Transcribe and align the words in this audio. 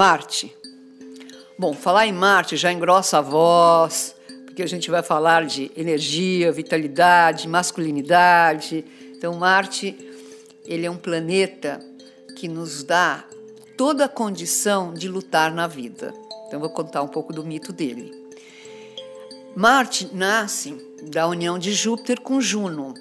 Marte. 0.00 0.56
Bom, 1.58 1.74
falar 1.74 2.06
em 2.06 2.12
Marte 2.14 2.56
já 2.56 2.72
engrossa 2.72 3.18
a 3.18 3.20
voz, 3.20 4.16
porque 4.46 4.62
a 4.62 4.66
gente 4.66 4.90
vai 4.90 5.02
falar 5.02 5.44
de 5.44 5.70
energia, 5.76 6.50
vitalidade, 6.50 7.46
masculinidade. 7.46 8.82
Então, 9.14 9.34
Marte, 9.34 9.94
ele 10.64 10.86
é 10.86 10.90
um 10.90 10.96
planeta 10.96 11.78
que 12.38 12.48
nos 12.48 12.82
dá 12.82 13.26
toda 13.76 14.06
a 14.06 14.08
condição 14.08 14.94
de 14.94 15.06
lutar 15.06 15.52
na 15.52 15.66
vida. 15.66 16.14
Então, 16.46 16.58
vou 16.58 16.70
contar 16.70 17.02
um 17.02 17.08
pouco 17.08 17.30
do 17.34 17.44
mito 17.44 17.70
dele. 17.70 18.10
Marte 19.54 20.08
nasce 20.14 20.82
da 21.10 21.28
união 21.28 21.58
de 21.58 21.74
Júpiter 21.74 22.22
com 22.22 22.40
Juno, 22.40 22.94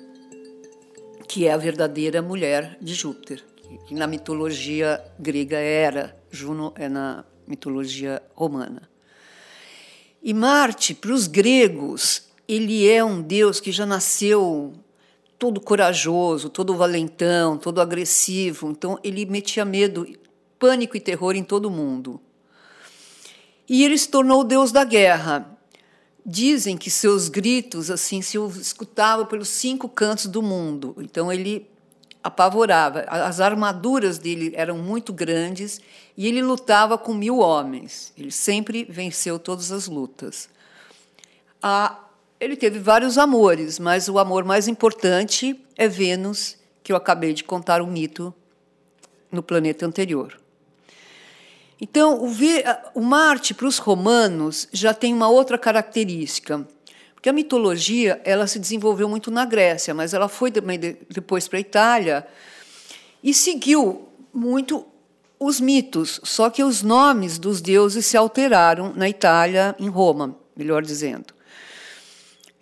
que 1.29 1.47
é 1.47 1.53
a 1.53 1.57
verdadeira 1.57 2.21
mulher 2.21 2.77
de 2.81 2.93
Júpiter, 2.93 3.41
que 3.87 3.95
na 3.95 4.05
mitologia 4.05 5.01
grega 5.17 5.59
era, 5.59 6.18
Juno 6.31 6.73
é 6.75 6.87
na 6.87 7.25
mitologia 7.47 8.21
romana. 8.35 8.89
E 10.21 10.33
Marte, 10.33 10.93
para 10.93 11.11
os 11.11 11.27
gregos, 11.27 12.23
ele 12.47 12.87
é 12.87 13.03
um 13.03 13.21
deus 13.21 13.59
que 13.59 13.71
já 13.71 13.85
nasceu 13.85 14.73
todo 15.37 15.61
corajoso, 15.61 16.49
todo 16.49 16.75
valentão, 16.75 17.57
todo 17.57 17.79
agressivo. 17.79 18.69
Então, 18.69 18.99
ele 19.03 19.25
metia 19.25 19.63
medo, 19.63 20.05
pânico 20.59 20.97
e 20.97 20.99
terror 20.99 21.35
em 21.35 21.43
todo 21.43 21.71
mundo. 21.71 22.19
E 23.67 23.83
ele 23.85 23.97
se 23.97 24.09
tornou 24.09 24.41
o 24.41 24.43
deus 24.43 24.71
da 24.71 24.83
guerra. 24.83 25.57
Dizem 26.25 26.77
que 26.77 26.91
seus 26.91 27.29
gritos 27.29 27.89
assim 27.89 28.21
se 28.21 28.37
escutavam 28.59 29.25
pelos 29.25 29.47
cinco 29.47 29.87
cantos 29.87 30.25
do 30.25 30.41
mundo. 30.41 30.95
Então, 30.99 31.31
ele 31.31 31.65
apavorava. 32.23 33.05
As 33.07 33.39
armaduras 33.39 34.17
dele 34.17 34.51
eram 34.55 34.77
muito 34.77 35.13
grandes 35.13 35.79
e 36.17 36.27
ele 36.27 36.41
lutava 36.41 36.97
com 36.97 37.13
mil 37.13 37.39
homens. 37.39 38.13
Ele 38.17 38.31
sempre 38.31 38.85
venceu 38.89 39.39
todas 39.39 39.71
as 39.71 39.87
lutas. 39.87 40.49
Ah, 41.61 41.99
ele 42.39 42.55
teve 42.55 42.79
vários 42.79 43.17
amores, 43.17 43.79
mas 43.79 44.07
o 44.07 44.17
amor 44.17 44.43
mais 44.43 44.67
importante 44.67 45.59
é 45.75 45.87
Vênus, 45.87 46.57
que 46.83 46.91
eu 46.91 46.95
acabei 46.95 47.33
de 47.33 47.43
contar 47.43 47.81
o 47.81 47.85
um 47.85 47.91
mito 47.91 48.33
no 49.31 49.43
planeta 49.43 49.85
anterior. 49.85 50.39
Então, 51.81 52.21
o 52.93 53.01
Marte, 53.01 53.53
para 53.53 53.67
os 53.67 53.77
romanos, 53.77 54.67
já 54.73 54.93
tem 54.93 55.13
uma 55.13 55.29
outra 55.29 55.57
característica 55.57 56.67
porque 57.19 57.27
a 57.27 57.33
mitologia 57.33 58.21
ela 58.23 58.47
se 58.47 58.57
desenvolveu 58.57 59.09
muito 59.09 59.29
na 59.29 59.43
Grécia, 59.43 59.93
mas 59.93 60.13
ela 60.13 60.29
foi 60.29 60.49
depois 60.49 61.49
para 61.49 61.57
a 61.57 61.59
Itália 61.59 62.25
e 63.21 63.33
seguiu 63.33 64.07
muito 64.33 64.85
os 65.37 65.59
mitos, 65.59 66.21
só 66.23 66.49
que 66.49 66.63
os 66.63 66.81
nomes 66.81 67.37
dos 67.37 67.59
deuses 67.59 68.05
se 68.05 68.15
alteraram 68.15 68.93
na 68.95 69.09
Itália, 69.09 69.75
em 69.77 69.89
Roma, 69.89 70.33
melhor 70.55 70.81
dizendo. 70.81 71.33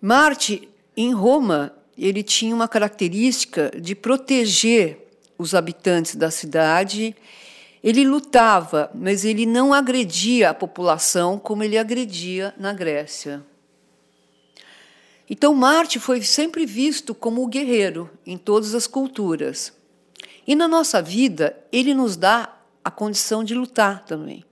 Marte, 0.01 0.67
em 0.95 1.13
Roma, 1.13 1.71
ele 1.95 2.23
tinha 2.23 2.55
uma 2.55 2.67
característica 2.67 3.71
de 3.79 3.93
proteger 3.93 5.07
os 5.37 5.53
habitantes 5.53 6.15
da 6.15 6.31
cidade. 6.31 7.15
Ele 7.83 8.03
lutava, 8.03 8.89
mas 8.95 9.23
ele 9.23 9.45
não 9.45 9.71
agredia 9.71 10.49
a 10.49 10.53
população 10.55 11.37
como 11.37 11.63
ele 11.63 11.77
agredia 11.77 12.55
na 12.57 12.73
Grécia. 12.73 13.45
Então, 15.29 15.53
Marte 15.53 15.99
foi 15.99 16.21
sempre 16.21 16.65
visto 16.65 17.13
como 17.13 17.43
o 17.43 17.47
guerreiro 17.47 18.09
em 18.25 18.37
todas 18.37 18.73
as 18.73 18.87
culturas. 18.87 19.73
E 20.47 20.55
na 20.55 20.67
nossa 20.67 21.01
vida, 21.01 21.57
ele 21.71 21.93
nos 21.93 22.15
dá 22.15 22.53
a 22.83 22.89
condição 22.89 23.43
de 23.43 23.53
lutar 23.53 24.05
também. 24.05 24.45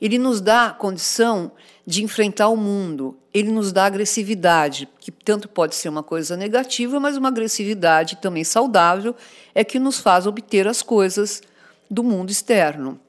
Ele 0.00 0.18
nos 0.18 0.40
dá 0.40 0.66
a 0.66 0.72
condição 0.72 1.50
de 1.86 2.04
enfrentar 2.04 2.48
o 2.48 2.56
mundo. 2.56 3.16
Ele 3.32 3.50
nos 3.50 3.72
dá 3.72 3.86
agressividade, 3.86 4.88
que 5.00 5.10
tanto 5.10 5.48
pode 5.48 5.74
ser 5.74 5.88
uma 5.88 6.02
coisa 6.02 6.36
negativa, 6.36 7.00
mas 7.00 7.16
uma 7.16 7.28
agressividade 7.28 8.16
também 8.16 8.44
saudável 8.44 9.16
é 9.54 9.64
que 9.64 9.78
nos 9.78 9.98
faz 9.98 10.26
obter 10.26 10.68
as 10.68 10.82
coisas 10.82 11.42
do 11.90 12.04
mundo 12.04 12.30
externo. 12.30 13.00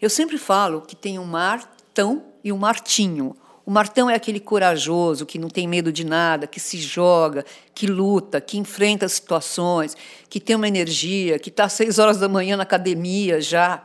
Eu 0.00 0.10
sempre 0.10 0.38
falo 0.38 0.80
que 0.82 0.94
tem 0.94 1.18
um 1.18 1.24
Martão 1.24 2.24
e 2.42 2.52
um 2.52 2.58
Martinho. 2.58 3.36
O 3.66 3.70
Martão 3.70 4.10
é 4.10 4.14
aquele 4.14 4.40
corajoso 4.40 5.24
que 5.24 5.38
não 5.38 5.48
tem 5.48 5.66
medo 5.66 5.90
de 5.90 6.04
nada, 6.04 6.46
que 6.46 6.60
se 6.60 6.76
joga, 6.76 7.46
que 7.74 7.86
luta, 7.86 8.38
que 8.40 8.58
enfrenta 8.58 9.08
situações, 9.08 9.96
que 10.28 10.38
tem 10.38 10.54
uma 10.54 10.68
energia, 10.68 11.38
que 11.38 11.48
está 11.48 11.64
às 11.64 11.72
seis 11.72 11.98
horas 11.98 12.18
da 12.18 12.28
manhã 12.28 12.58
na 12.58 12.62
academia 12.62 13.40
já, 13.40 13.82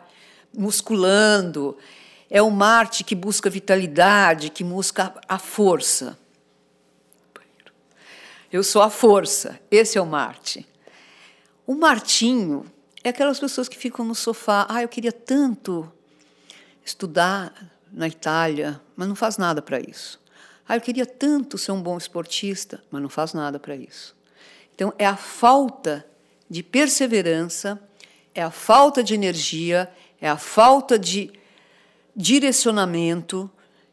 musculando. 0.53 1.77
É 2.29 2.41
o 2.41 2.51
Marte 2.51 3.05
que 3.05 3.15
busca 3.15 3.49
vitalidade, 3.49 4.49
que 4.49 4.65
busca 4.65 5.13
a 5.27 5.39
força. 5.39 6.19
Eu 8.51 8.63
sou 8.63 8.81
a 8.81 8.89
força, 8.89 9.59
esse 9.71 9.97
é 9.97 10.01
o 10.01 10.05
Marte. 10.05 10.67
O 11.65 11.73
Martinho 11.73 12.65
é 13.01 13.09
aquelas 13.09 13.39
pessoas 13.39 13.69
que 13.69 13.77
ficam 13.77 14.03
no 14.03 14.15
sofá. 14.15 14.65
Ah, 14.67 14.81
eu 14.81 14.89
queria 14.89 15.11
tanto 15.11 15.89
estudar 16.83 17.53
na 17.91 18.07
Itália, 18.07 18.79
mas 18.95 19.07
não 19.07 19.15
faz 19.15 19.37
nada 19.37 19.61
para 19.61 19.79
isso. 19.79 20.19
Ah, 20.67 20.75
eu 20.77 20.81
queria 20.81 21.05
tanto 21.05 21.57
ser 21.57 21.71
um 21.71 21.81
bom 21.81 21.97
esportista, 21.97 22.83
mas 22.91 23.01
não 23.01 23.09
faz 23.09 23.33
nada 23.33 23.59
para 23.59 23.75
isso. 23.75 24.15
Então, 24.75 24.93
é 24.99 25.05
a 25.05 25.15
falta 25.15 26.05
de 26.49 26.61
perseverança, 26.61 27.81
é 28.35 28.43
a 28.43 28.51
falta 28.51 29.03
de 29.03 29.13
energia, 29.13 29.91
é 30.21 30.29
a 30.29 30.37
falta 30.37 30.97
de 30.97 31.31
direcionamento. 32.15 33.49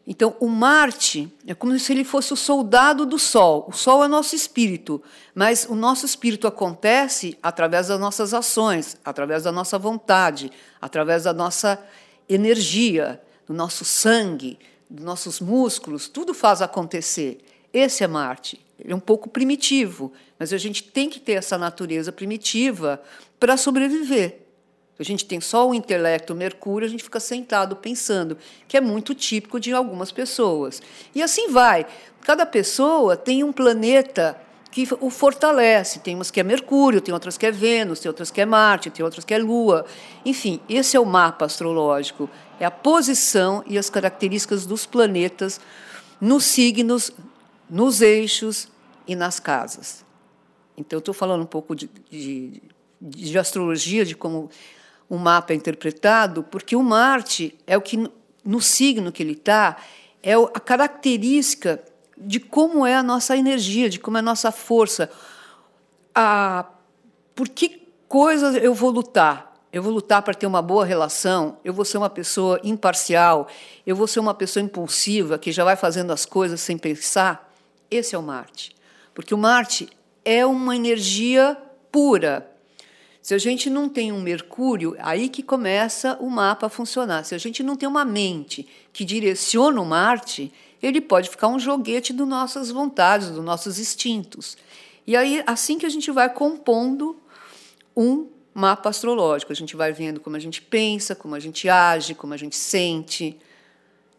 Então, 0.06 0.36
o 0.38 0.48
Marte 0.48 1.32
é 1.46 1.54
como 1.54 1.76
se 1.78 1.92
ele 1.92 2.04
fosse 2.04 2.32
o 2.32 2.36
soldado 2.36 3.06
do 3.06 3.18
Sol. 3.18 3.66
O 3.68 3.72
Sol 3.72 4.04
é 4.04 4.08
nosso 4.08 4.36
espírito, 4.36 5.02
mas 5.34 5.66
o 5.68 5.74
nosso 5.74 6.04
espírito 6.04 6.46
acontece 6.46 7.38
através 7.42 7.88
das 7.88 7.98
nossas 7.98 8.34
ações, 8.34 8.98
através 9.04 9.44
da 9.44 9.50
nossa 9.50 9.78
vontade, 9.78 10.52
através 10.80 11.24
da 11.24 11.32
nossa 11.32 11.82
energia 12.28 13.20
do 13.46 13.54
nosso 13.54 13.84
sangue, 13.84 14.58
dos 14.88 15.04
nossos 15.04 15.40
músculos, 15.40 16.08
tudo 16.08 16.34
faz 16.34 16.62
acontecer. 16.62 17.38
Esse 17.72 18.04
é 18.04 18.06
Marte. 18.06 18.60
Ele 18.78 18.92
é 18.92 18.96
um 18.96 19.00
pouco 19.00 19.28
primitivo, 19.28 20.12
mas 20.38 20.52
a 20.52 20.58
gente 20.58 20.82
tem 20.82 21.08
que 21.08 21.18
ter 21.18 21.32
essa 21.32 21.56
natureza 21.56 22.12
primitiva 22.12 23.02
para 23.40 23.56
sobreviver. 23.56 24.40
A 24.98 25.02
gente 25.02 25.26
tem 25.26 25.40
só 25.40 25.68
o 25.68 25.74
intelecto, 25.74 26.34
Mercúrio, 26.34 26.86
a 26.86 26.90
gente 26.90 27.04
fica 27.04 27.20
sentado 27.20 27.76
pensando, 27.76 28.38
que 28.66 28.76
é 28.76 28.80
muito 28.80 29.14
típico 29.14 29.60
de 29.60 29.72
algumas 29.72 30.10
pessoas. 30.10 30.82
E 31.14 31.22
assim 31.22 31.50
vai. 31.50 31.86
Cada 32.22 32.46
pessoa 32.46 33.16
tem 33.16 33.44
um 33.44 33.52
planeta 33.52 34.40
que 34.76 34.86
o 35.00 35.08
fortalece. 35.08 36.00
Tem 36.00 36.14
umas 36.14 36.30
que 36.30 36.38
é 36.38 36.42
Mercúrio, 36.42 37.00
tem 37.00 37.14
outras 37.14 37.38
que 37.38 37.46
é 37.46 37.50
Vênus, 37.50 37.98
tem 37.98 38.10
outras 38.10 38.30
que 38.30 38.42
é 38.42 38.44
Marte, 38.44 38.90
tem 38.90 39.02
outras 39.02 39.24
que 39.24 39.32
é 39.32 39.38
Lua. 39.38 39.86
Enfim, 40.22 40.60
esse 40.68 40.98
é 40.98 41.00
o 41.00 41.06
mapa 41.06 41.46
astrológico. 41.46 42.28
É 42.60 42.66
a 42.66 42.70
posição 42.70 43.64
e 43.66 43.78
as 43.78 43.88
características 43.88 44.66
dos 44.66 44.84
planetas 44.84 45.58
nos 46.20 46.44
signos, 46.44 47.10
nos 47.70 48.02
eixos 48.02 48.68
e 49.06 49.16
nas 49.16 49.40
casas. 49.40 50.04
Então, 50.76 50.98
estou 50.98 51.14
falando 51.14 51.40
um 51.40 51.46
pouco 51.46 51.74
de, 51.74 51.88
de, 52.10 52.62
de 53.00 53.38
astrologia, 53.38 54.04
de 54.04 54.14
como 54.14 54.50
o 55.08 55.16
mapa 55.16 55.54
é 55.54 55.56
interpretado, 55.56 56.42
porque 56.42 56.76
o 56.76 56.82
Marte 56.82 57.56
é 57.66 57.78
o 57.78 57.80
que, 57.80 58.10
no 58.44 58.60
signo 58.60 59.10
que 59.10 59.22
ele 59.22 59.32
está, 59.32 59.78
é 60.22 60.34
a 60.34 60.60
característica 60.60 61.82
de 62.16 62.40
como 62.40 62.86
é 62.86 62.94
a 62.94 63.02
nossa 63.02 63.36
energia, 63.36 63.88
de 63.88 63.98
como 63.98 64.16
é 64.16 64.20
a 64.20 64.22
nossa 64.22 64.50
força. 64.50 65.10
Ah, 66.14 66.66
por 67.34 67.48
que 67.48 67.82
coisas 68.08 68.54
eu 68.56 68.72
vou 68.72 68.90
lutar? 68.90 69.54
Eu 69.72 69.82
vou 69.82 69.92
lutar 69.92 70.22
para 70.22 70.32
ter 70.32 70.46
uma 70.46 70.62
boa 70.62 70.86
relação, 70.86 71.58
eu 71.62 71.74
vou 71.74 71.84
ser 71.84 71.98
uma 71.98 72.08
pessoa 72.08 72.58
imparcial, 72.64 73.46
eu 73.86 73.94
vou 73.94 74.06
ser 74.06 74.20
uma 74.20 74.32
pessoa 74.32 74.62
impulsiva 74.62 75.38
que 75.38 75.52
já 75.52 75.64
vai 75.64 75.76
fazendo 75.76 76.12
as 76.12 76.24
coisas 76.24 76.60
sem 76.60 76.78
pensar. 76.78 77.52
Esse 77.90 78.14
é 78.14 78.18
o 78.18 78.22
Marte. 78.22 78.74
Porque 79.12 79.34
o 79.34 79.38
Marte 79.38 79.88
é 80.24 80.46
uma 80.46 80.74
energia 80.74 81.58
pura. 81.92 82.50
Se 83.20 83.34
a 83.34 83.38
gente 83.38 83.68
não 83.68 83.88
tem 83.88 84.12
um 84.12 84.20
Mercúrio, 84.20 84.96
aí 84.98 85.28
que 85.28 85.42
começa 85.42 86.16
o 86.20 86.30
mapa 86.30 86.66
a 86.66 86.70
funcionar. 86.70 87.24
Se 87.24 87.34
a 87.34 87.38
gente 87.38 87.62
não 87.62 87.76
tem 87.76 87.88
uma 87.88 88.04
mente 88.04 88.66
que 88.92 89.04
direciona 89.04 89.80
o 89.80 89.84
Marte, 89.84 90.52
ele 90.82 91.00
pode 91.00 91.28
ficar 91.28 91.48
um 91.48 91.58
joguete 91.58 92.12
das 92.12 92.26
nossas 92.26 92.70
vontades, 92.70 93.30
dos 93.30 93.44
nossos 93.44 93.78
instintos. 93.78 94.56
E 95.06 95.16
aí, 95.16 95.42
assim 95.46 95.78
que 95.78 95.86
a 95.86 95.88
gente 95.88 96.10
vai 96.10 96.28
compondo 96.32 97.16
um 97.96 98.28
mapa 98.52 98.88
astrológico, 98.88 99.52
a 99.52 99.56
gente 99.56 99.76
vai 99.76 99.92
vendo 99.92 100.20
como 100.20 100.36
a 100.36 100.40
gente 100.40 100.60
pensa, 100.60 101.14
como 101.14 101.34
a 101.34 101.40
gente 101.40 101.68
age, 101.68 102.14
como 102.14 102.34
a 102.34 102.36
gente 102.36 102.56
sente, 102.56 103.38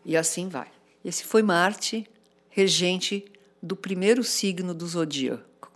e 0.06 0.16
assim 0.16 0.48
vai. 0.48 0.68
Esse 1.04 1.24
foi 1.24 1.42
Marte, 1.42 2.10
regente 2.50 3.26
do 3.62 3.76
primeiro 3.76 4.24
signo 4.24 4.74
do 4.74 4.88
zodíaco, 4.88 5.72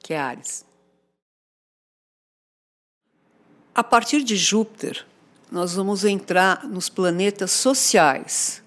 que 0.00 0.14
é 0.14 0.18
Ares. 0.18 0.64
A 3.74 3.84
partir 3.84 4.24
de 4.24 4.36
Júpiter, 4.36 5.06
nós 5.50 5.74
vamos 5.74 6.04
entrar 6.04 6.64
nos 6.64 6.88
planetas 6.88 7.50
sociais. 7.50 8.62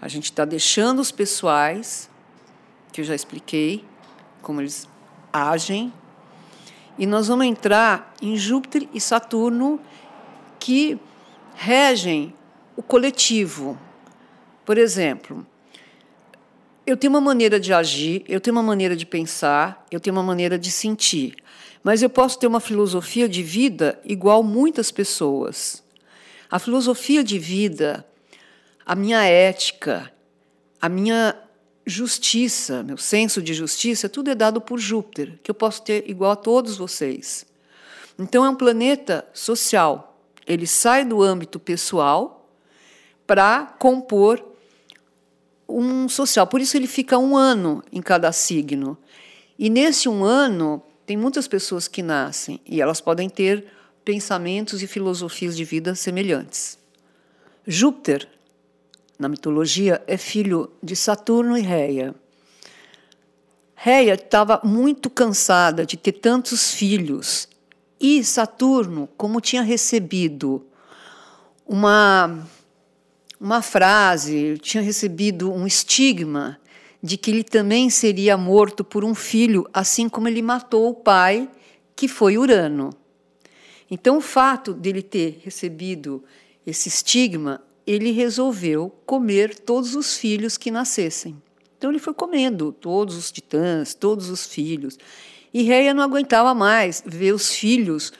A 0.00 0.08
gente 0.08 0.24
está 0.24 0.44
deixando 0.44 1.00
os 1.00 1.10
pessoais, 1.10 2.08
que 2.92 3.00
eu 3.00 3.04
já 3.04 3.14
expliquei, 3.14 3.84
como 4.40 4.60
eles 4.60 4.88
agem, 5.32 5.92
e 6.98 7.06
nós 7.06 7.28
vamos 7.28 7.46
entrar 7.46 8.14
em 8.20 8.36
Júpiter 8.36 8.88
e 8.92 9.00
Saturno, 9.00 9.80
que 10.58 10.98
regem 11.54 12.34
o 12.76 12.82
coletivo. 12.82 13.78
Por 14.64 14.78
exemplo, 14.78 15.46
eu 16.86 16.96
tenho 16.96 17.12
uma 17.12 17.20
maneira 17.20 17.60
de 17.60 17.72
agir, 17.72 18.24
eu 18.28 18.40
tenho 18.40 18.56
uma 18.56 18.62
maneira 18.62 18.96
de 18.96 19.04
pensar, 19.04 19.86
eu 19.90 20.00
tenho 20.00 20.16
uma 20.16 20.22
maneira 20.22 20.58
de 20.58 20.70
sentir. 20.70 21.36
Mas 21.82 22.02
eu 22.02 22.10
posso 22.10 22.38
ter 22.38 22.46
uma 22.46 22.60
filosofia 22.60 23.28
de 23.28 23.42
vida 23.42 24.00
igual 24.04 24.42
muitas 24.42 24.90
pessoas. 24.90 25.82
A 26.50 26.58
filosofia 26.58 27.22
de 27.22 27.38
vida, 27.38 28.06
a 28.88 28.94
minha 28.94 29.22
ética, 29.22 30.10
a 30.80 30.88
minha 30.88 31.38
justiça, 31.84 32.82
meu 32.82 32.96
senso 32.96 33.42
de 33.42 33.52
justiça, 33.52 34.08
tudo 34.08 34.30
é 34.30 34.34
dado 34.34 34.62
por 34.62 34.78
Júpiter, 34.78 35.38
que 35.42 35.50
eu 35.50 35.54
posso 35.54 35.82
ter 35.82 36.08
igual 36.08 36.30
a 36.30 36.36
todos 36.36 36.78
vocês. 36.78 37.44
Então 38.18 38.46
é 38.46 38.48
um 38.48 38.54
planeta 38.54 39.28
social. 39.34 40.18
Ele 40.46 40.66
sai 40.66 41.04
do 41.04 41.22
âmbito 41.22 41.60
pessoal 41.60 42.50
para 43.26 43.66
compor 43.78 44.42
um 45.68 46.08
social. 46.08 46.46
Por 46.46 46.58
isso 46.58 46.74
ele 46.74 46.86
fica 46.86 47.18
um 47.18 47.36
ano 47.36 47.84
em 47.92 48.00
cada 48.00 48.32
signo. 48.32 48.96
E 49.58 49.68
nesse 49.68 50.08
um 50.08 50.24
ano 50.24 50.82
tem 51.04 51.14
muitas 51.14 51.46
pessoas 51.46 51.86
que 51.86 52.02
nascem 52.02 52.58
e 52.64 52.80
elas 52.80 53.02
podem 53.02 53.28
ter 53.28 53.66
pensamentos 54.02 54.82
e 54.82 54.86
filosofias 54.86 55.54
de 55.54 55.64
vida 55.64 55.94
semelhantes. 55.94 56.78
Júpiter, 57.66 58.26
na 59.18 59.28
mitologia, 59.28 60.02
é 60.06 60.16
filho 60.16 60.70
de 60.82 60.94
Saturno 60.94 61.56
e 61.56 61.62
Reia. 61.62 62.14
Reia 63.74 64.14
estava 64.14 64.60
muito 64.64 65.10
cansada 65.10 65.84
de 65.84 65.96
ter 65.96 66.12
tantos 66.12 66.72
filhos 66.72 67.48
e 68.00 68.22
Saturno, 68.22 69.08
como 69.16 69.40
tinha 69.40 69.62
recebido 69.62 70.64
uma 71.66 72.46
uma 73.40 73.62
frase, 73.62 74.58
tinha 74.58 74.82
recebido 74.82 75.52
um 75.52 75.66
estigma 75.66 76.58
de 77.00 77.16
que 77.16 77.30
ele 77.30 77.44
também 77.44 77.88
seria 77.88 78.36
morto 78.36 78.82
por 78.82 79.04
um 79.04 79.14
filho, 79.14 79.68
assim 79.72 80.08
como 80.08 80.26
ele 80.26 80.42
matou 80.42 80.90
o 80.90 80.94
pai, 80.94 81.48
que 81.94 82.08
foi 82.08 82.36
Urano. 82.36 82.90
Então, 83.88 84.18
o 84.18 84.20
fato 84.20 84.74
dele 84.74 85.02
ter 85.02 85.40
recebido 85.44 86.24
esse 86.66 86.88
estigma, 86.88 87.62
ele 87.88 88.10
resolveu 88.10 88.90
comer 89.06 89.58
todos 89.58 89.94
os 89.94 90.18
filhos 90.18 90.58
que 90.58 90.70
nascessem. 90.70 91.40
Então, 91.78 91.90
ele 91.90 91.98
foi 91.98 92.12
comendo 92.12 92.70
todos 92.70 93.16
os 93.16 93.32
titãs, 93.32 93.94
todos 93.94 94.28
os 94.28 94.46
filhos. 94.46 94.98
E 95.54 95.62
Reia 95.62 95.94
não 95.94 96.02
aguentava 96.02 96.52
mais 96.52 97.02
ver 97.06 97.32
os 97.32 97.54
filhos 97.54 98.12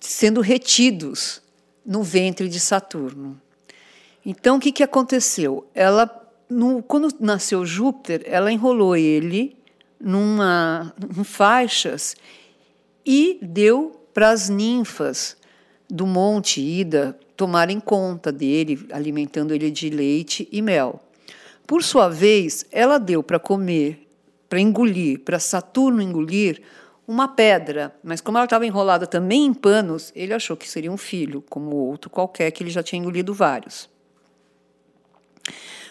sendo 0.00 0.40
retidos 0.40 1.40
no 1.86 2.02
ventre 2.02 2.48
de 2.48 2.58
Saturno. 2.58 3.40
Então, 4.26 4.56
o 4.56 4.60
que, 4.60 4.72
que 4.72 4.82
aconteceu? 4.82 5.68
Ela 5.72 6.08
no, 6.48 6.82
quando 6.82 7.14
nasceu 7.20 7.64
Júpiter, 7.64 8.22
ela 8.26 8.50
enrolou 8.50 8.96
ele 8.96 9.56
numa, 10.00 10.92
em 11.16 11.22
faixas 11.22 12.16
e 13.06 13.38
deu 13.40 14.00
para 14.12 14.30
as 14.30 14.48
ninfas 14.48 15.36
do 15.88 16.06
monte 16.06 16.60
Ida 16.60 17.16
tomarem 17.36 17.80
conta 17.80 18.30
dele, 18.30 18.86
alimentando 18.92 19.54
ele 19.54 19.70
de 19.70 19.90
leite 19.90 20.48
e 20.50 20.62
mel. 20.62 21.00
Por 21.66 21.82
sua 21.82 22.08
vez, 22.08 22.64
ela 22.70 22.98
deu 22.98 23.22
para 23.22 23.38
comer, 23.38 24.06
para 24.48 24.60
engolir, 24.60 25.20
para 25.20 25.38
Saturno 25.38 26.02
engolir, 26.02 26.62
uma 27.06 27.28
pedra, 27.28 27.94
mas 28.02 28.20
como 28.20 28.38
ela 28.38 28.44
estava 28.44 28.66
enrolada 28.66 29.06
também 29.06 29.44
em 29.44 29.54
panos, 29.54 30.12
ele 30.14 30.32
achou 30.32 30.56
que 30.56 30.68
seria 30.68 30.90
um 30.90 30.96
filho, 30.96 31.42
como 31.50 31.76
outro 31.76 32.08
qualquer 32.08 32.50
que 32.50 32.62
ele 32.62 32.70
já 32.70 32.82
tinha 32.82 33.00
engolido 33.00 33.34
vários. 33.34 33.88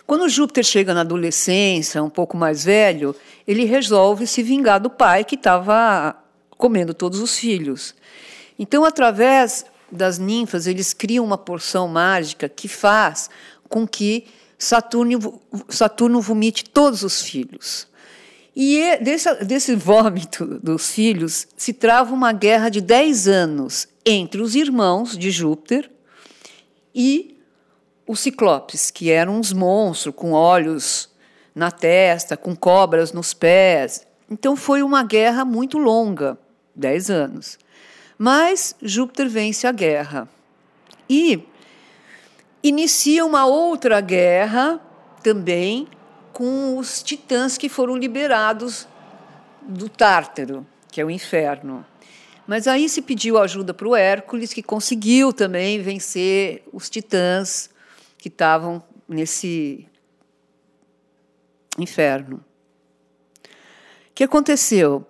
Quando 0.05 0.27
Júpiter 0.27 0.63
chega 0.63 0.93
na 0.93 1.01
adolescência, 1.01 2.03
um 2.03 2.09
pouco 2.09 2.35
mais 2.35 2.65
velho, 2.65 3.15
ele 3.47 3.63
resolve 3.63 4.27
se 4.27 4.43
vingar 4.43 4.79
do 4.79 4.89
pai 4.89 5.23
que 5.23 5.35
estava 5.35 6.15
comendo 6.57 6.93
todos 6.93 7.19
os 7.19 7.37
filhos. 7.37 7.95
Então, 8.57 8.83
através 8.83 9.65
das 9.93 10.17
ninfas, 10.17 10.67
eles 10.67 10.93
criam 10.93 11.23
uma 11.23 11.37
porção 11.37 11.87
mágica 11.87 12.49
que 12.49 12.67
faz 12.67 13.29
com 13.69 13.87
que 13.87 14.25
Saturno, 14.57 15.41
Saturno 15.69 16.21
vomite 16.21 16.65
todos 16.65 17.03
os 17.03 17.21
filhos. 17.21 17.87
E 18.55 18.79
é 18.79 18.97
desse, 18.97 19.33
desse 19.43 19.75
vômito 19.75 20.45
dos 20.59 20.91
filhos 20.91 21.47
se 21.57 21.73
trava 21.73 22.13
uma 22.13 22.31
guerra 22.31 22.69
de 22.69 22.81
10 22.81 23.27
anos 23.27 23.87
entre 24.05 24.41
os 24.41 24.55
irmãos 24.55 25.17
de 25.17 25.31
Júpiter 25.31 25.89
e 26.93 27.37
os 28.07 28.19
ciclopes, 28.19 28.91
que 28.91 29.09
eram 29.09 29.39
uns 29.39 29.53
monstros 29.53 30.13
com 30.15 30.33
olhos 30.33 31.09
na 31.55 31.71
testa, 31.71 32.35
com 32.35 32.55
cobras 32.55 33.11
nos 33.11 33.33
pés. 33.33 34.05
Então 34.29 34.55
foi 34.55 34.83
uma 34.83 35.03
guerra 35.03 35.45
muito 35.45 35.77
longa, 35.77 36.37
dez 36.75 37.09
anos. 37.09 37.57
Mas 38.17 38.75
Júpiter 38.81 39.27
vence 39.27 39.65
a 39.67 39.71
guerra 39.71 40.29
e 41.09 41.43
inicia 42.61 43.25
uma 43.25 43.45
outra 43.45 43.99
guerra 43.99 44.79
também 45.21 45.87
com 46.31 46.77
os 46.77 47.03
titãs 47.03 47.57
que 47.57 47.69
foram 47.69 47.95
liberados 47.95 48.87
do 49.61 49.87
Tártaro, 49.87 50.65
que 50.91 50.99
é 50.99 51.05
o 51.05 51.11
inferno. 51.11 51.85
Mas 52.45 52.67
aí 52.67 52.89
se 52.89 53.01
pediu 53.01 53.37
ajuda 53.37 53.73
para 53.73 53.87
o 53.87 53.95
Hércules, 53.95 54.53
que 54.53 54.61
conseguiu 54.61 55.31
também 55.31 55.81
vencer 55.81 56.63
os 56.73 56.89
titãs 56.89 57.69
que 58.17 58.27
estavam 58.27 58.83
nesse 59.07 59.87
inferno. 61.77 62.43
O 64.09 64.13
que 64.13 64.23
aconteceu? 64.23 65.05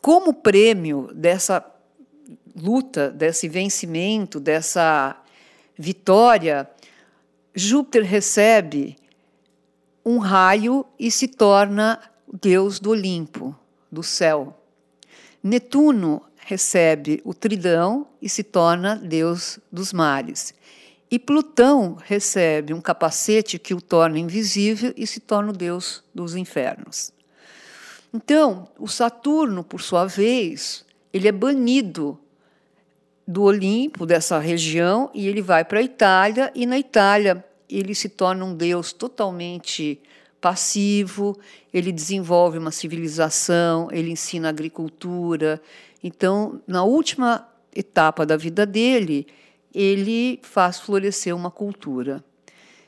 Como 0.00 0.32
prêmio 0.34 1.10
dessa 1.14 1.64
luta, 2.54 3.10
desse 3.10 3.48
vencimento, 3.48 4.40
dessa 4.40 5.16
vitória, 5.78 6.68
Júpiter 7.54 8.04
recebe 8.04 8.96
um 10.04 10.18
raio 10.18 10.86
e 10.98 11.10
se 11.10 11.28
torna 11.28 12.00
deus 12.40 12.78
do 12.78 12.90
Olimpo, 12.90 13.54
do 13.90 14.02
céu. 14.02 14.58
Netuno 15.42 16.22
recebe 16.36 17.20
o 17.24 17.34
tridão 17.34 18.06
e 18.20 18.28
se 18.28 18.42
torna 18.42 18.96
deus 18.96 19.58
dos 19.70 19.92
mares. 19.92 20.54
E 21.10 21.18
Plutão 21.18 21.96
recebe 22.04 22.74
um 22.74 22.80
capacete 22.80 23.58
que 23.58 23.74
o 23.74 23.80
torna 23.80 24.18
invisível 24.18 24.92
e 24.96 25.06
se 25.06 25.20
torna 25.20 25.50
o 25.50 25.56
deus 25.56 26.02
dos 26.14 26.34
infernos. 26.34 27.12
Então, 28.12 28.68
o 28.78 28.88
Saturno, 28.88 29.62
por 29.62 29.80
sua 29.80 30.06
vez, 30.06 30.84
ele 31.12 31.28
é 31.28 31.32
banido 31.32 32.18
do 33.26 33.42
Olimpo, 33.42 34.06
dessa 34.06 34.38
região, 34.38 35.10
e 35.12 35.28
ele 35.28 35.42
vai 35.42 35.64
para 35.64 35.80
a 35.80 35.82
Itália, 35.82 36.50
e 36.54 36.64
na 36.64 36.78
Itália 36.78 37.44
ele 37.68 37.94
se 37.94 38.08
torna 38.08 38.44
um 38.44 38.54
deus 38.54 38.92
totalmente 38.92 40.00
passivo, 40.40 41.38
ele 41.74 41.92
desenvolve 41.92 42.56
uma 42.56 42.70
civilização, 42.70 43.88
ele 43.92 44.10
ensina 44.10 44.48
agricultura, 44.48 45.60
então, 46.02 46.60
na 46.66 46.84
última 46.84 47.46
etapa 47.74 48.24
da 48.24 48.36
vida 48.36 48.64
dele, 48.64 49.26
ele 49.74 50.40
faz 50.42 50.78
florescer 50.78 51.34
uma 51.34 51.50
cultura. 51.50 52.24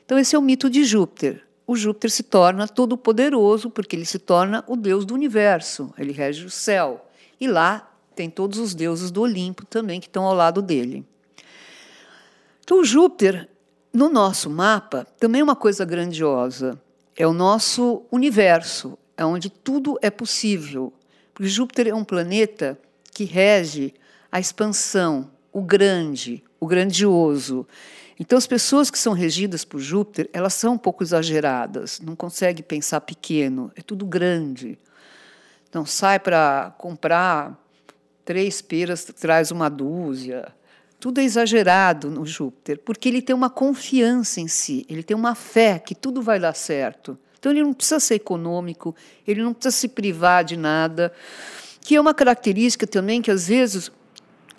Então, 0.05 0.17
esse 0.17 0.35
é 0.35 0.39
o 0.39 0.41
mito 0.41 0.69
de 0.69 0.83
Júpiter. 0.83 1.45
O 1.71 1.75
Júpiter 1.77 2.11
se 2.11 2.23
torna 2.23 2.67
todo-poderoso 2.67 3.69
porque 3.69 3.95
ele 3.95 4.03
se 4.03 4.19
torna 4.19 4.61
o 4.67 4.75
deus 4.75 5.05
do 5.05 5.13
universo, 5.13 5.93
ele 5.97 6.11
rege 6.11 6.45
o 6.45 6.49
céu. 6.49 7.09
E 7.39 7.47
lá 7.47 7.89
tem 8.13 8.29
todos 8.29 8.59
os 8.59 8.75
deuses 8.75 9.09
do 9.09 9.21
Olimpo 9.21 9.65
também 9.65 10.01
que 10.01 10.07
estão 10.07 10.25
ao 10.25 10.33
lado 10.33 10.61
dele. 10.61 11.05
Então, 12.61 12.83
Júpiter, 12.83 13.47
no 13.93 14.09
nosso 14.09 14.49
mapa, 14.49 15.07
também 15.17 15.39
é 15.39 15.43
uma 15.45 15.55
coisa 15.55 15.85
grandiosa. 15.85 16.77
É 17.15 17.25
o 17.25 17.31
nosso 17.31 18.03
universo, 18.11 18.97
é 19.15 19.23
onde 19.23 19.49
tudo 19.49 19.97
é 20.01 20.09
possível. 20.09 20.91
Porque 21.33 21.47
Júpiter 21.47 21.87
é 21.87 21.95
um 21.95 22.03
planeta 22.03 22.77
que 23.13 23.23
rege 23.23 23.93
a 24.29 24.41
expansão, 24.41 25.31
o 25.53 25.61
grande, 25.61 26.43
o 26.59 26.67
grandioso. 26.67 27.65
Então, 28.21 28.37
as 28.37 28.45
pessoas 28.45 28.91
que 28.91 28.99
são 28.99 29.13
regidas 29.13 29.65
por 29.65 29.79
Júpiter, 29.79 30.29
elas 30.31 30.53
são 30.53 30.75
um 30.75 30.77
pouco 30.77 31.03
exageradas, 31.03 31.99
não 31.99 32.15
conseguem 32.15 32.63
pensar 32.63 33.01
pequeno, 33.01 33.71
é 33.75 33.81
tudo 33.81 34.05
grande. 34.05 34.77
Então, 35.67 35.87
sai 35.87 36.19
para 36.19 36.75
comprar 36.77 37.59
Três 38.23 38.61
peras 38.61 39.03
traz 39.03 39.51
uma 39.51 39.69
dúzia. 39.69 40.53
Tudo 40.99 41.19
é 41.19 41.23
exagerado 41.23 42.11
no 42.11 42.25
Júpiter, 42.25 42.79
porque 42.79 43.09
ele 43.09 43.21
tem 43.21 43.35
uma 43.35 43.49
confiança 43.49 44.39
em 44.39 44.47
si, 44.47 44.85
ele 44.87 45.01
tem 45.01 45.17
uma 45.17 45.33
fé 45.33 45.79
que 45.79 45.95
tudo 45.95 46.21
vai 46.21 46.39
dar 46.39 46.53
certo. 46.53 47.17
Então 47.39 47.51
ele 47.51 47.63
não 47.63 47.73
precisa 47.73 47.99
ser 47.99 48.15
econômico, 48.15 48.95
ele 49.27 49.41
não 49.41 49.51
precisa 49.51 49.75
se 49.75 49.87
privar 49.87 50.43
de 50.43 50.55
nada, 50.55 51.11
que 51.81 51.95
é 51.95 51.99
uma 51.99 52.13
característica 52.13 52.85
também 52.85 53.19
que 53.19 53.31
às 53.31 53.47
vezes 53.47 53.91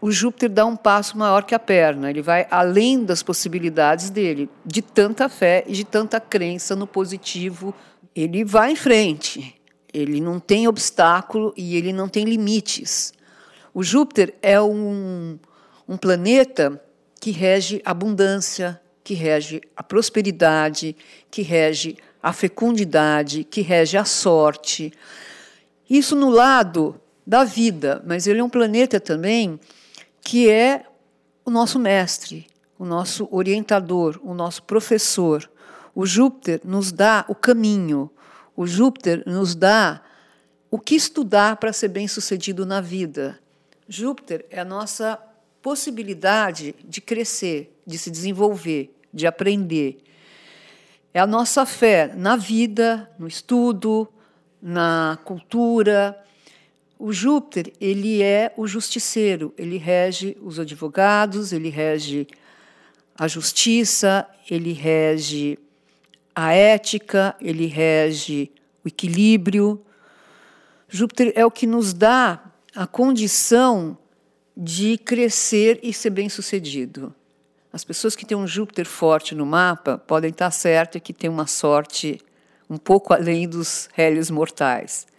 o 0.02 0.10
Júpiter 0.10 0.50
dá 0.50 0.66
um 0.66 0.74
passo 0.74 1.16
maior 1.16 1.44
que 1.44 1.54
a 1.54 1.60
perna, 1.60 2.10
ele 2.10 2.20
vai 2.20 2.44
além 2.50 3.04
das 3.04 3.22
possibilidades 3.22 4.10
dele, 4.10 4.50
de 4.66 4.82
tanta 4.82 5.28
fé 5.28 5.62
e 5.64 5.72
de 5.72 5.84
tanta 5.84 6.18
crença 6.18 6.74
no 6.74 6.88
positivo, 6.88 7.72
ele 8.12 8.44
vai 8.44 8.72
em 8.72 8.76
frente. 8.76 9.54
Ele 9.94 10.20
não 10.20 10.40
tem 10.40 10.66
obstáculo 10.66 11.54
e 11.56 11.76
ele 11.76 11.92
não 11.92 12.08
tem 12.08 12.24
limites. 12.24 13.14
O 13.72 13.84
Júpiter 13.84 14.34
é 14.42 14.60
um, 14.60 15.38
um 15.88 15.96
planeta 15.96 16.82
que 17.20 17.30
rege 17.30 17.80
a 17.84 17.92
abundância, 17.92 18.80
que 19.04 19.14
rege 19.14 19.60
a 19.76 19.84
prosperidade, 19.84 20.96
que 21.30 21.42
rege 21.42 21.96
a 22.20 22.32
fecundidade, 22.32 23.44
que 23.44 23.60
rege 23.60 23.96
a 23.96 24.04
sorte. 24.04 24.92
Isso 25.88 26.16
no 26.16 26.28
lado 26.28 27.00
da 27.24 27.44
vida, 27.44 28.02
mas 28.04 28.26
ele 28.26 28.40
é 28.40 28.44
um 28.44 28.50
planeta 28.50 28.98
também 28.98 29.60
que 30.22 30.48
é 30.48 30.84
o 31.44 31.50
nosso 31.50 31.78
mestre, 31.78 32.46
o 32.78 32.84
nosso 32.84 33.28
orientador, 33.30 34.18
o 34.22 34.32
nosso 34.32 34.62
professor. 34.62 35.50
O 35.94 36.06
Júpiter 36.06 36.60
nos 36.64 36.90
dá 36.90 37.24
o 37.28 37.34
caminho, 37.34 38.10
o 38.56 38.66
Júpiter 38.66 39.22
nos 39.26 39.54
dá 39.54 40.00
o 40.70 40.78
que 40.78 40.94
estudar 40.94 41.56
para 41.56 41.72
ser 41.72 41.88
bem-sucedido 41.88 42.64
na 42.64 42.80
vida. 42.80 43.38
Júpiter 43.88 44.46
é 44.50 44.60
a 44.60 44.64
nossa 44.64 45.18
possibilidade 45.60 46.74
de 46.82 47.00
crescer, 47.00 47.78
de 47.86 47.98
se 47.98 48.10
desenvolver, 48.10 48.96
de 49.12 49.26
aprender. 49.26 49.98
É 51.12 51.20
a 51.20 51.26
nossa 51.26 51.66
fé 51.66 52.12
na 52.16 52.36
vida, 52.36 53.10
no 53.18 53.28
estudo, 53.28 54.08
na 54.62 55.18
cultura. 55.24 56.18
O 57.04 57.12
Júpiter, 57.12 57.72
ele 57.80 58.22
é 58.22 58.54
o 58.56 58.64
justiceiro, 58.64 59.52
ele 59.58 59.76
rege 59.76 60.38
os 60.40 60.60
advogados, 60.60 61.52
ele 61.52 61.68
rege 61.68 62.28
a 63.18 63.26
justiça, 63.26 64.24
ele 64.48 64.72
rege 64.72 65.58
a 66.32 66.52
ética, 66.52 67.34
ele 67.40 67.66
rege 67.66 68.52
o 68.84 68.88
equilíbrio. 68.88 69.84
Júpiter 70.88 71.32
é 71.34 71.44
o 71.44 71.50
que 71.50 71.66
nos 71.66 71.92
dá 71.92 72.40
a 72.72 72.86
condição 72.86 73.98
de 74.56 74.96
crescer 74.96 75.80
e 75.82 75.92
ser 75.92 76.10
bem-sucedido. 76.10 77.12
As 77.72 77.82
pessoas 77.82 78.14
que 78.14 78.24
têm 78.24 78.36
um 78.36 78.46
Júpiter 78.46 78.86
forte 78.86 79.34
no 79.34 79.44
mapa 79.44 79.98
podem 79.98 80.30
estar 80.30 80.52
certas 80.52 81.02
que 81.02 81.12
têm 81.12 81.28
uma 81.28 81.48
sorte 81.48 82.20
um 82.70 82.76
pouco 82.76 83.12
além 83.12 83.48
dos 83.48 83.88
réis 83.92 84.30
mortais. 84.30 85.10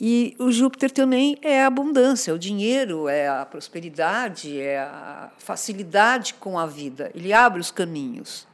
E 0.00 0.36
o 0.38 0.52
Júpiter 0.52 0.92
também 0.92 1.36
é 1.42 1.62
a 1.62 1.66
abundância, 1.66 2.32
o 2.32 2.38
dinheiro, 2.38 3.08
é 3.08 3.28
a 3.28 3.44
prosperidade, 3.44 4.60
é 4.60 4.78
a 4.78 5.32
facilidade 5.38 6.34
com 6.34 6.56
a 6.56 6.66
vida. 6.66 7.10
Ele 7.14 7.32
abre 7.32 7.60
os 7.60 7.72
caminhos. 7.72 8.46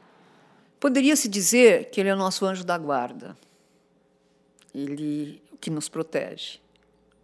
Poderia-se 0.80 1.28
dizer 1.28 1.90
que 1.90 2.00
ele 2.00 2.08
é 2.08 2.14
o 2.14 2.18
nosso 2.18 2.46
anjo 2.46 2.64
da 2.64 2.78
guarda. 2.78 3.36
Ele 4.74 5.42
o 5.52 5.56
que 5.58 5.70
nos 5.70 5.88
protege, 5.88 6.58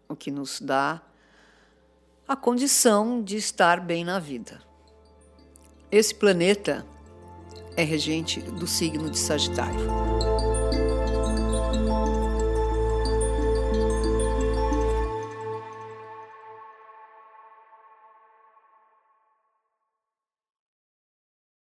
o 0.09 0.15
que 0.15 0.31
nos 0.31 0.61
dá 0.61 1.01
a 2.29 2.37
condição 2.37 3.23
de 3.23 3.37
estar 3.37 3.81
bem 3.81 4.05
na 4.05 4.19
vida. 4.19 4.63
Esse 5.91 6.15
planeta 6.15 6.87
é 7.77 7.83
regente 7.83 8.41
do 8.41 8.67
signo 8.67 9.11
de 9.11 9.19
Sagitário. 9.19 10.40